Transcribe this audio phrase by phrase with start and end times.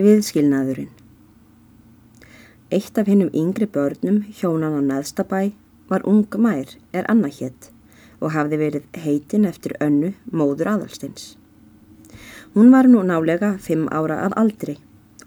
[0.00, 0.88] Viðskilnaðurinn
[2.72, 5.50] Eitt af hinnum yngri börnum hjónan á neðstabæ
[5.90, 7.66] var ung mær er annað hétt
[8.20, 11.34] og hafði verið heitin eftir önnu móður aðalstins.
[12.54, 14.78] Hún var nú nálega fimm ára af aldri,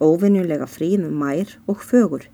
[0.01, 2.25] óvinnulega fríð mær og fögur,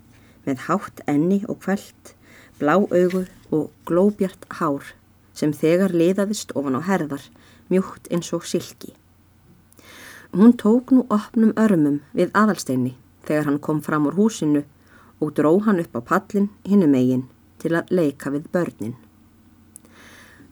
[0.46, 2.14] með hátt enni og kveld,
[2.56, 4.94] blá augur og glóbjart hár
[5.36, 7.28] sem þegar liðaðist ofan á herðar,
[7.68, 8.94] mjúkt eins og silki.
[10.32, 12.92] Hún tók nú opnum örmum við aðalsteini
[13.26, 14.62] þegar hann kom fram úr húsinu
[15.18, 17.24] og dró hann upp á pallin hinnu megin
[17.58, 18.94] til að leika við börnin.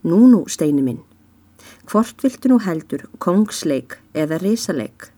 [0.03, 0.98] Nú nú, steini minn,
[1.87, 5.12] hvort viltu nú heldur kongsleik eða risaleik,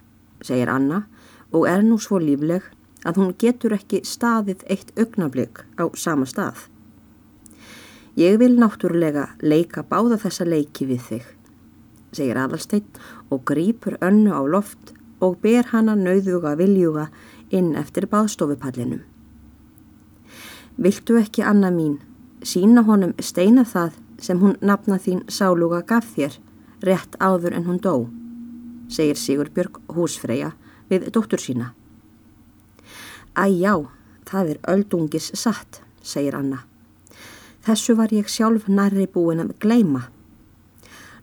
[0.45, 1.07] segir Anna
[1.53, 2.69] og er nú svo lífleg
[3.09, 6.69] að hún getur ekki staðið eitt augnablík á sama stað.
[8.21, 11.27] Ég vil náttúrulega leika báða þessa leiki við þig,
[12.13, 12.87] segir aðalsteinn
[13.31, 17.09] og grýpur önnu á loft og ber hana nauðuga viljuga
[17.51, 19.03] inn eftir baðstofupallinum.
[20.81, 21.99] Viltu ekki, Anna mín,
[22.43, 26.39] sína honum steina það sem hún nafna þín sáluga gaf þér,
[26.85, 28.09] rétt áður en hún dó,
[28.89, 30.55] segir Sigurbjörg húsfreyja
[30.89, 31.75] við dóttur sína.
[33.37, 33.75] Æ já,
[34.27, 36.65] það er öldungis satt, segir Anna.
[37.61, 40.07] Þessu var ég sjálf nærri búin að gleima.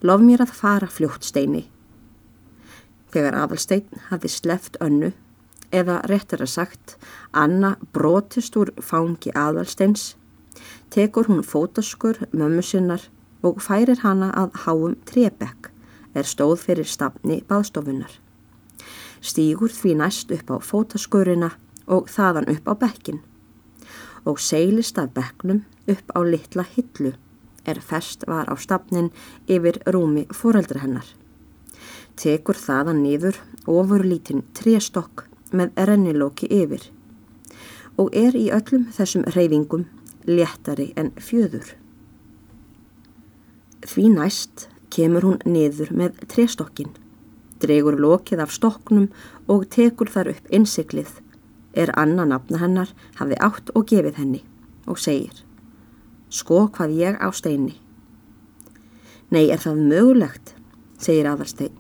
[0.02, 1.64] Lof mér að fara fljótt steini.
[3.14, 5.14] Þegar aðalstein hafi sleft önnu
[5.74, 6.98] eða réttar að sagt
[7.34, 10.16] Anna brotist úr fangi aðalsteins,
[10.94, 13.08] tekur hún fótaskur mömmu sinnar
[13.42, 15.72] og færir hana að háum trebekk
[16.18, 18.12] er stóð fyrir stafni baðstofunar.
[19.22, 21.52] Stýgur því næst upp á fótaskurina
[21.88, 23.24] og þaðan upp á bekkin
[24.28, 27.14] og seilist af bekknum upp á litla hillu
[27.68, 29.12] er fest var á stafnin
[29.48, 31.08] yfir rúmi foreldra hennar.
[32.18, 33.38] Tekur þaðan niður
[33.70, 36.90] ofur lítinn trestokk með rennilóki yfir
[37.98, 39.86] og er í öllum þessum reyfingum
[40.28, 41.74] léttari en fjöður.
[43.88, 46.92] Því næst kemur hún niður með trestokkin,
[47.62, 49.10] dregur lokið af stoknum
[49.48, 51.10] og tekur þar upp innsiklið,
[51.74, 54.44] er annan nafna hennar hafði átt og gefið henni
[54.88, 55.47] og segir
[56.30, 57.78] Sko hvað ég á steini.
[59.32, 60.54] Nei, er það mögulegt,
[61.00, 61.72] segir aðarstein.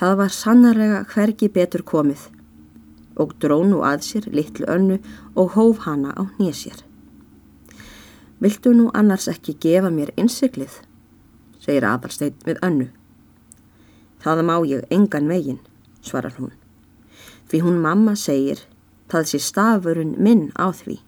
[0.00, 2.26] Það var sannarlega hvergi betur komið
[3.20, 4.98] og drónu að sér litlu önnu
[5.38, 6.82] og hóf hana á nýjasér.
[8.42, 10.80] Viltu nú annars ekki gefa mér innsiklið,
[11.60, 12.90] segir aðalsteinn við önnu.
[14.24, 15.60] Það má ég engan veginn,
[16.00, 16.52] svarar hún.
[17.48, 18.64] Því hún mamma segir,
[19.12, 20.98] það sé stafurinn minn á því.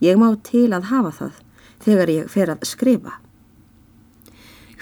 [0.00, 1.38] Ég má til að hafa það
[1.84, 3.14] þegar ég fer að skrifa.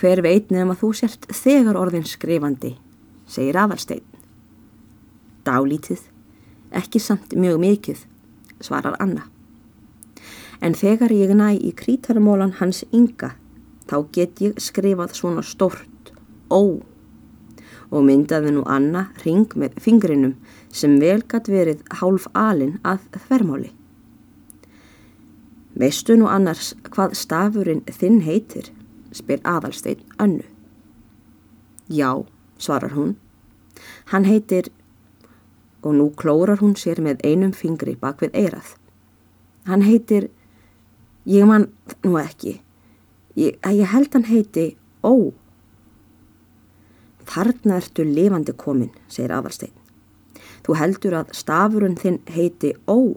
[0.00, 2.75] Hver veit nefn að þú sért þegar orðin skrifandi,
[3.30, 4.04] segir aðalsteinn.
[5.47, 6.03] Dálítið
[6.74, 8.00] ekki samt mjög mikið,
[8.60, 9.28] svarar Anna.
[10.60, 13.34] En þegar ég næ í krítarmólan hans ynga,
[13.86, 16.12] þá get ég skrifað svona stort
[16.50, 16.80] ó
[17.94, 20.34] og myndaði nú Anna ring með fingrinum
[20.74, 23.70] sem velgat verið hálf alin að þvermáli.
[25.74, 28.70] Veistu nú annars hvað stafurinn þinn heitir,
[29.10, 30.44] spyr aðalsteinn önnu.
[31.90, 32.22] Já,
[32.58, 33.16] svarar hún.
[34.12, 34.70] Hann heitir
[35.82, 38.76] og nú klórar hún sér með einum fingri bak við eirað.
[39.66, 40.30] Hann heitir,
[41.26, 41.68] ég man
[42.04, 42.60] nú ekki,
[43.34, 45.32] ég, ég held hann heiti Ó.
[47.28, 49.74] Þarna ertu lifandi komin, segir aðalstein.
[50.64, 53.16] Þú heldur að stafurinn þinn heiti Ó.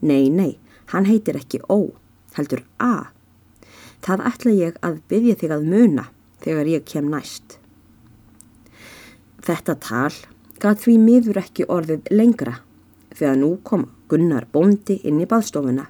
[0.00, 0.54] Nei, nei,
[0.92, 1.92] hann heitir ekki Ó,
[2.36, 3.10] heldur A.
[4.00, 6.06] Það ætla ég að byggja þig að muna
[6.44, 7.58] þegar ég kem næst.
[9.44, 10.12] Þetta tal
[10.60, 12.58] gaf því miður ekki orðið lengra
[13.14, 15.86] þegar nú kom Gunnar Bondi inn í baðstofuna.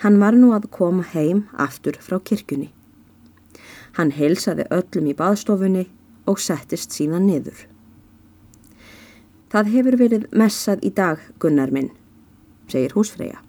[0.00, 2.70] Hann var nú að koma heim aftur frá kirkjunni.
[3.98, 5.84] Hann heilsaði öllum í baðstofunni
[6.30, 7.66] og settist síðan niður.
[9.50, 11.90] Það hefur verið messað í dag, Gunnar minn,
[12.70, 13.40] segir húsfreyja.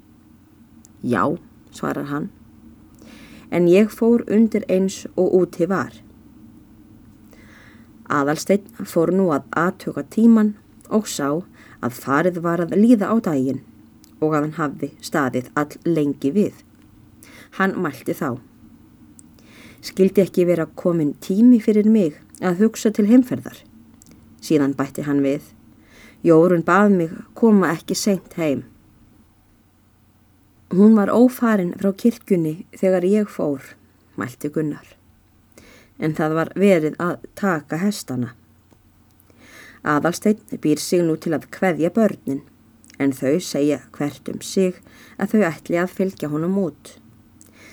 [1.01, 1.38] Já,
[1.71, 2.30] svarar hann,
[3.50, 5.94] en ég fór undir eins og úti var.
[8.12, 10.56] Aðalsteinn fór nú að aðtöka tíman
[10.92, 11.42] og sá
[11.81, 13.62] að farið var að líða á daginn
[14.21, 16.53] og að hann hafði staðið all lengi við.
[17.57, 18.38] Hann mælti þá.
[19.81, 23.57] Skildi ekki vera komin tími fyrir mig að hugsa til heimferðar.
[24.42, 25.42] Síðan bætti hann við.
[26.21, 28.68] Jórun bað mig koma ekki seint heim.
[30.71, 33.75] Hún var ófarin frá kirkjunni þegar ég fór,
[34.15, 35.01] mælti Gunnar
[36.01, 38.33] en það var verið að taka hestana.
[39.81, 42.41] Aðalsteinn býr sig nú til að kveðja börnin
[43.01, 44.77] en þau segja hvert um sig
[45.18, 46.95] að þau ætli að fylgja honum út.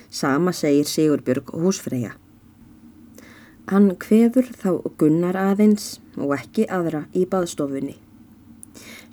[0.08, 2.14] Sama segir Sigurbjörg húsfreyja.
[3.68, 4.70] Hann kveður þá
[5.00, 7.98] gunnar aðeins og ekki aðra í baðstofunni.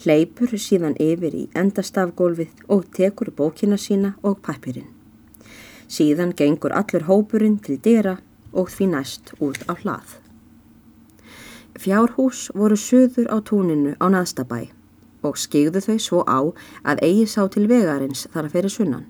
[0.03, 4.91] Hleypur síðan yfir í endastafgólfið og tekur bókina sína og pappirinn.
[5.87, 8.17] Síðan gengur allur hópurinn til dýra
[8.53, 10.17] og því næst út á hlað.
[11.75, 14.71] Fjárhús voru söður á túninu á naðstabæ
[15.25, 16.39] og skigðu þau svo á
[16.85, 19.05] að eigi sá til vegarins þar að fyrir sunnan.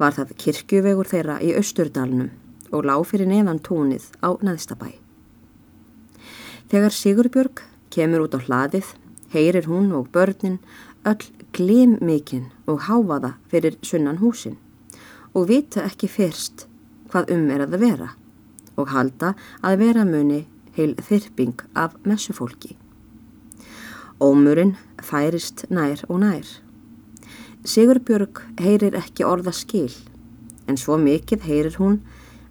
[0.00, 2.32] Var það kirkjuvegur þeirra í Östurdalnum
[2.72, 4.90] og lág fyrir neðan túnið á naðstabæ.
[6.72, 7.62] Þegar Sigurbjörg
[7.92, 8.88] kemur út á hlaðið,
[9.32, 10.58] heyrir hún og börnin
[11.04, 14.56] öll glim mikinn og háfaða fyrir sunnan húsin
[15.34, 16.66] og vita ekki fyrst
[17.10, 18.08] hvað um er að vera
[18.76, 20.44] og halda að vera muni
[20.76, 22.76] heil þyrping af messufólki.
[24.20, 26.46] Ómurinn færist nær og nær.
[27.64, 29.92] Sigurbjörg heyrir ekki orða skil,
[30.66, 32.00] en svo mikið heyrir hún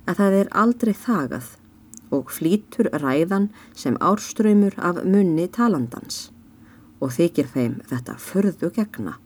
[0.05, 1.49] að það er aldrei þagað
[2.11, 6.29] og flýtur ræðan sem árströymur af munni talandans
[7.01, 9.17] og þykir þeim þetta förðu gegna.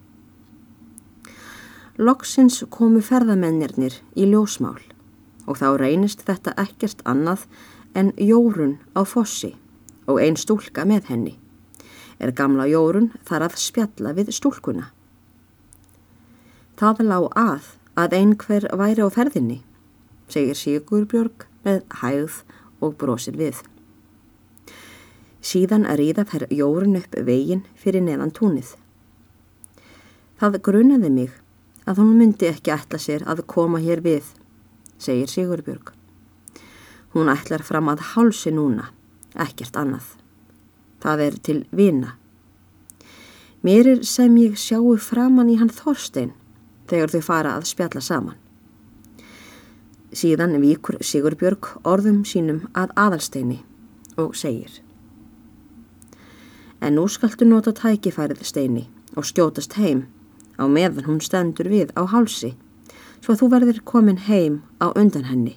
[1.96, 4.82] Loksins komu ferðamennirnir í ljósmál
[5.46, 7.46] og þá reynist þetta ekkert annað
[7.96, 9.54] en Jórun á fossi
[10.08, 11.36] og ein stúlka með henni.
[12.20, 14.90] Er gamla Jórun þar að spjalla við stúlkuna.
[16.80, 19.62] Það lág að að einhver væri á ferðinni,
[20.28, 22.42] segir Sigurbjörg með hægð
[22.84, 23.62] og brosir við.
[25.46, 28.72] Síðan að ríða þær Jórun upp veginn fyrir neðan túnið.
[30.42, 31.36] Það grunaði mig
[31.86, 34.26] að hún myndi ekki ætla sér að koma hér við,
[34.98, 35.92] segir Sigurbjörg.
[37.14, 38.90] Hún ætlar fram að hálsi núna,
[39.38, 40.08] ekkert annað.
[41.04, 42.16] Það er til vina.
[43.62, 46.34] Mér er sem ég sjáu framann í hann Þorstein
[46.90, 48.40] þegar þau fara að spjalla saman.
[50.16, 53.62] Síðan vikur Sigurbjörg orðum sínum að aðalsteini
[54.22, 54.85] og segir
[56.82, 58.86] En nú skaltu nota tækifærið steini
[59.16, 60.06] og skjótast heim
[60.60, 62.56] á meðan hún stendur við á hálsi
[63.24, 65.56] svo þú verður komin heim á undan henni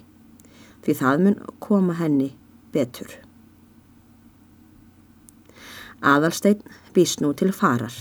[0.83, 2.29] því það mun koma henni
[2.73, 3.11] betur.
[5.99, 6.63] Aðalstein
[6.95, 7.93] býst nú til farar.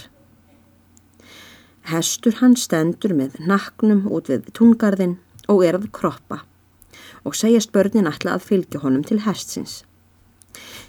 [1.90, 5.16] Hestur hann stendur með naknum út við tungarðin
[5.48, 6.44] og er að kroppa
[7.26, 9.82] og segjast börnin ætla að fylgja honum til hestsins.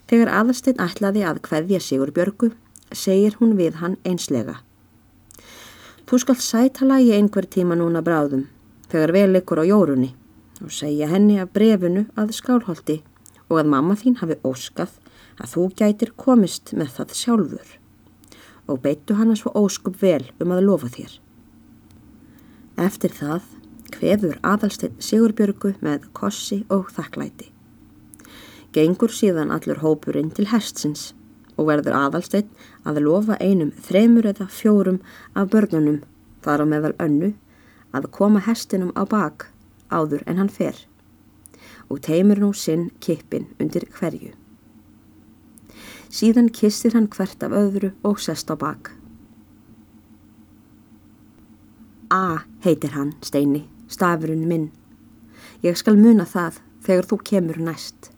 [0.09, 2.49] Þegar aðalstein ætlaði að hverja Sigur Björgu,
[2.91, 4.55] segir hún við hann einslega.
[6.09, 8.47] Þú skalt sætala í einhver tíma núna bráðum,
[8.89, 10.15] þegar vel ykkur á jórunni
[10.63, 12.95] og segja henni af brefinu að skálholti
[13.49, 14.97] og að mamma þín hafi óskað
[15.37, 17.75] að þú gætir komist með það sjálfur
[18.69, 21.13] og beittu hana svo óskup vel um að lofa þér.
[22.81, 23.45] Eftir það
[23.93, 27.53] hveður aðalsteinn Sigurbjörgu með kossi og þakklæti.
[28.73, 31.13] Gengur síðan allur hópurinn til hestsins
[31.57, 32.49] og verður aðalsteinn
[32.87, 34.99] að lofa einum þremur eða fjórum
[35.33, 36.03] af börnunum
[36.45, 37.33] þar á meðal önnu
[37.95, 39.49] að koma hestinum á bak
[39.89, 40.85] áður en hann fer
[41.89, 44.35] og teimur nú sinn kippin undir hverju.
[46.09, 48.93] Síðan kistir hann hvert af öðru og sest á bak.
[52.09, 54.69] A heitir hann, Steini, stafurinn minn.
[55.61, 58.09] Ég skal muna það þegar þú kemur næst.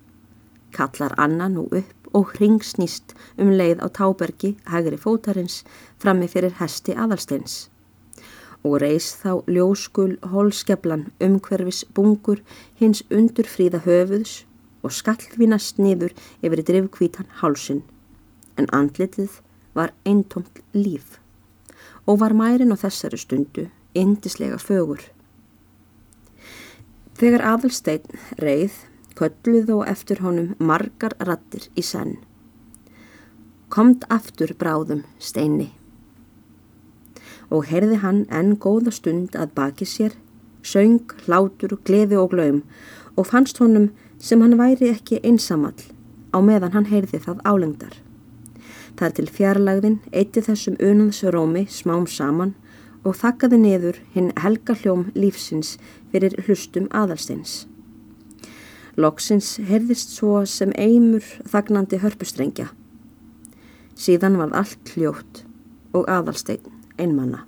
[0.71, 5.61] Kallar Anna nú upp og hringsnýst um leið á tábergi hægri fótarins
[5.99, 7.67] frammi fyrir hesti aðalsteins
[8.63, 12.41] og reys þá ljóskul holskeflan umhverfis bungur
[12.79, 14.43] hins undur fríða höfuðs
[14.85, 17.81] og skallvinast niður yfir drifkvítan hálsin.
[18.57, 19.39] En andlitið
[19.77, 21.17] var eintomt líf
[22.05, 25.01] og var mærin á þessari stundu indislega fögur.
[27.17, 28.77] Þegar aðalsteinn reið
[29.21, 32.17] kölluð og eftir honum margar rattir í senn.
[33.69, 35.69] Komt aftur bráðum steini
[37.51, 40.13] og heyrði hann enn góða stund að baki sér,
[40.63, 42.61] söng, hlátur, gleði og glaum
[43.17, 45.75] og fannst honum sem hann væri ekki einsamall
[46.31, 47.95] á meðan hann heyrði það álengdar.
[48.95, 52.55] Það er til fjarlagðin eitti þessum unaðsrómi smám saman
[53.03, 55.77] og þakkaði niður hinn helga hljóm lífsins
[56.11, 57.65] fyrir hlustum aðalsteins.
[59.01, 62.69] Loksins heyrðist svo sem eimur þagnandi hörpustrengja.
[63.97, 65.43] Síðan var allt hljótt
[65.97, 66.61] og aðalstein
[67.01, 67.45] einmanna.